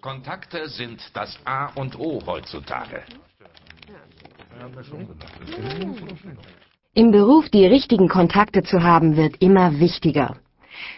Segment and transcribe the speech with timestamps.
[0.00, 3.02] Kontakte sind das A und O heutzutage.
[6.94, 10.36] Im Beruf die richtigen Kontakte zu haben, wird immer wichtiger.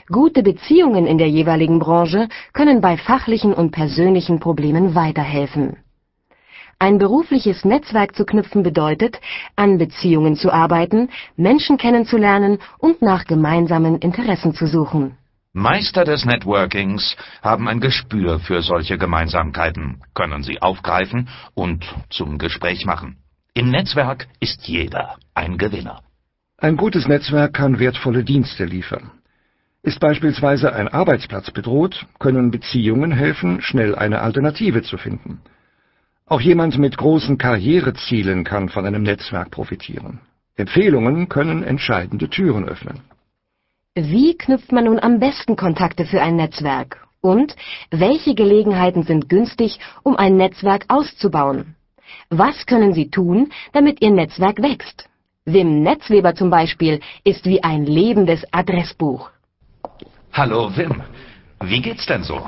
[0.08, 5.78] Gute Beziehungen in der jeweiligen Branche können bei fachlichen und persönlichen Problemen weiterhelfen.
[6.78, 9.18] Ein berufliches Netzwerk zu knüpfen bedeutet,
[9.56, 15.16] an Beziehungen zu arbeiten, Menschen kennenzulernen und nach gemeinsamen Interessen zu suchen.
[15.58, 22.84] Meister des Networkings haben ein Gespür für solche Gemeinsamkeiten, können sie aufgreifen und zum Gespräch
[22.84, 23.16] machen.
[23.54, 26.02] Im Netzwerk ist jeder ein Gewinner.
[26.58, 29.12] Ein gutes Netzwerk kann wertvolle Dienste liefern.
[29.82, 35.40] Ist beispielsweise ein Arbeitsplatz bedroht, können Beziehungen helfen, schnell eine Alternative zu finden.
[36.26, 40.20] Auch jemand mit großen Karrierezielen kann von einem Netzwerk profitieren.
[40.54, 43.00] Empfehlungen können entscheidende Türen öffnen.
[43.98, 46.98] Wie knüpft man nun am besten Kontakte für ein Netzwerk?
[47.22, 47.56] Und
[47.90, 51.76] welche Gelegenheiten sind günstig, um ein Netzwerk auszubauen?
[52.28, 55.08] Was können Sie tun, damit Ihr Netzwerk wächst?
[55.46, 59.30] Wim Netzweber zum Beispiel ist wie ein lebendes Adressbuch.
[60.30, 61.02] Hallo Wim,
[61.62, 62.46] wie geht's denn so?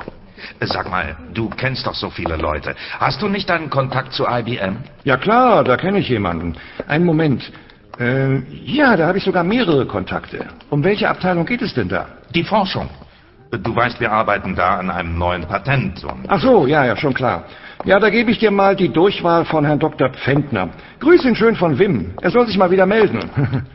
[0.59, 2.75] Sag mal, du kennst doch so viele Leute.
[2.99, 4.83] Hast du nicht einen Kontakt zu IBM?
[5.03, 6.57] Ja klar, da kenne ich jemanden.
[6.87, 7.51] Einen Moment.
[7.99, 10.45] Äh, ja, da habe ich sogar mehrere Kontakte.
[10.69, 12.07] Um welche Abteilung geht es denn da?
[12.33, 12.89] Die Forschung.
[13.51, 16.03] Du weißt, wir arbeiten da an einem neuen Patent.
[16.03, 17.45] Und Ach so, ja, ja, schon klar.
[17.83, 20.09] Ja, da gebe ich dir mal die Durchwahl von Herrn Dr.
[20.09, 20.69] Pfändner.
[20.99, 22.13] Grüß ihn schön von Wim.
[22.21, 23.29] Er soll sich mal wieder melden.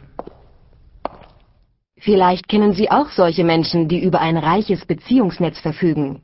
[1.98, 6.20] Vielleicht kennen Sie auch solche Menschen, die über ein reiches Beziehungsnetz verfügen.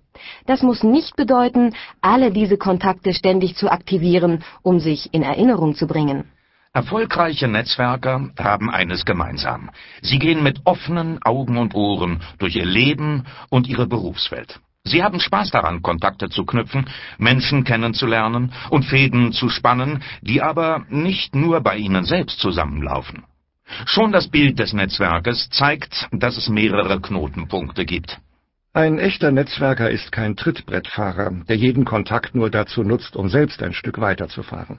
[0.46, 5.86] Das muss nicht bedeuten, alle diese Kontakte ständig zu aktivieren, um sich in Erinnerung zu
[5.86, 6.24] bringen.
[6.72, 9.70] Erfolgreiche Netzwerker haben eines gemeinsam.
[10.02, 14.60] Sie gehen mit offenen Augen und Ohren durch ihr Leben und ihre Berufswelt.
[14.84, 20.84] Sie haben Spaß daran, Kontakte zu knüpfen, Menschen kennenzulernen und Fäden zu spannen, die aber
[20.88, 23.24] nicht nur bei ihnen selbst zusammenlaufen.
[23.86, 28.20] Schon das Bild des Netzwerkes zeigt, dass es mehrere Knotenpunkte gibt.
[28.72, 33.72] Ein echter Netzwerker ist kein Trittbrettfahrer, der jeden Kontakt nur dazu nutzt, um selbst ein
[33.72, 34.78] Stück weiterzufahren.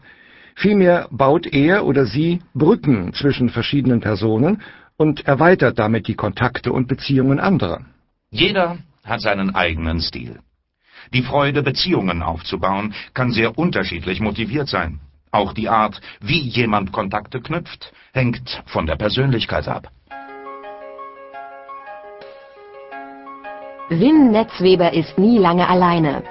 [0.56, 4.62] Vielmehr baut er oder sie Brücken zwischen verschiedenen Personen
[4.98, 7.82] und erweitert damit die Kontakte und Beziehungen anderer.
[8.30, 10.40] Jeder hat seinen eigenen Stil.
[11.14, 15.00] Die Freude, Beziehungen aufzubauen, kann sehr unterschiedlich motiviert sein.
[15.32, 19.88] Auch die Art, wie jemand Kontakte knüpft, hängt von der Persönlichkeit ab.
[23.90, 26.24] Wim Netzweber ist nie lange alleine.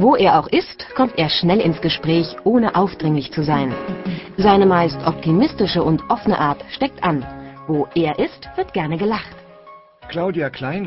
[0.00, 3.74] Wo er auch ist, kommt er schnell ins Gespräch, ohne aufdringlich zu sein.
[4.36, 7.26] Seine meist optimistische und offene Art steckt an.
[7.66, 9.34] Wo er ist, wird gerne gelacht.
[10.08, 10.86] Claudia Klein